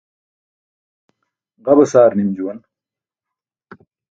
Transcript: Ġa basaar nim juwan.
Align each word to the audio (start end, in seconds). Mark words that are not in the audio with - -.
Ġa 1.65 1.73
basaar 1.77 2.11
nim 2.15 2.29
juwan. 2.37 2.59